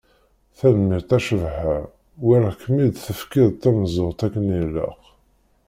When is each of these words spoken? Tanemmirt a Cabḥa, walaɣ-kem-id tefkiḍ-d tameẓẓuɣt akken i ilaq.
Tanemmirt 0.57 1.11
a 1.17 1.19
Cabḥa, 1.27 1.77
walaɣ-kem-id 2.25 2.93
tefkiḍ-d 2.95 3.57
tameẓẓuɣt 3.61 4.19
akken 4.25 4.47
i 4.57 4.57
ilaq. 4.63 5.03